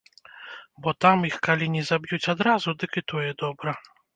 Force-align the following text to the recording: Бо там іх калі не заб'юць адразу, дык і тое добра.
Бо 0.85 0.93
там 1.05 1.27
іх 1.29 1.37
калі 1.47 1.67
не 1.75 1.83
заб'юць 1.91 2.23
адразу, 2.35 2.77
дык 2.85 2.91
і 3.03 3.07
тое 3.13 3.31
добра. 3.45 3.79